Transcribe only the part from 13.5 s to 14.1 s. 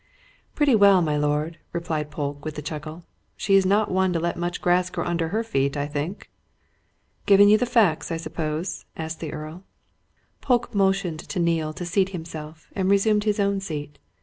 seat.